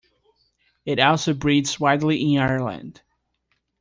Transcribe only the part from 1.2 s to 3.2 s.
breeds widely in Ireland.